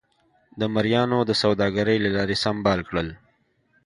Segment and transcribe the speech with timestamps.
[0.59, 3.07] د مریانو د سوداګرۍ له لارې سمبال کړل.